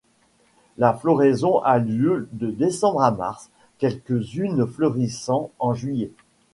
[0.79, 6.11] La floraison a lieu de décembre à mars, quelques-unes fleurissant en juillet.